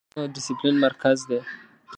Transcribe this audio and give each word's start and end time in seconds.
ښوونځی 0.09 0.11
د 0.13 0.13
نظم 0.15 0.25
او 0.29 0.33
دسپلین 0.35 0.75
مرکز 0.85 1.17
دی. 1.29 1.39